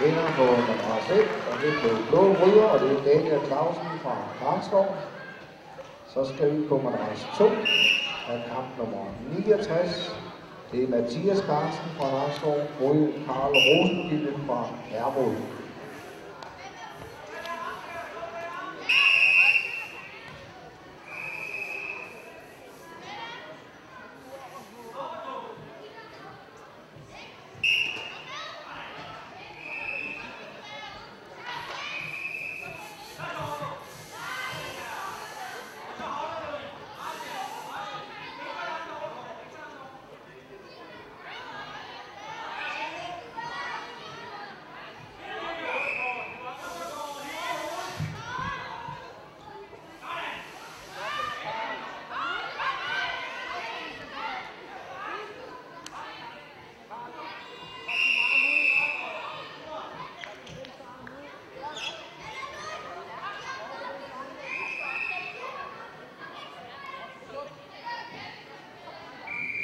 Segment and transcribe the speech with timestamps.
[0.00, 1.20] Vinder på nummer 6,
[1.50, 4.86] og det blev Blå Rydder, og det er Daniel Clausen fra Karlskov.
[6.14, 7.44] Så skal vi på madras 2
[8.32, 10.16] af kamp nummer 69.
[10.72, 15.61] Det er Mathias Carlsen fra Nakskov mod Karl Rosengilde fra Hermod.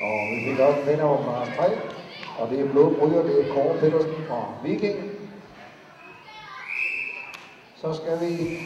[0.00, 1.70] Og vi fik også en vinder over 3,
[2.38, 4.98] og det er Blå Bryger, det er Kåre Pedersen fra Viking.
[7.76, 8.58] Så skal vi